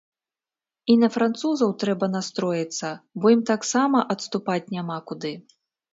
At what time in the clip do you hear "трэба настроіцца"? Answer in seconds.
1.83-2.87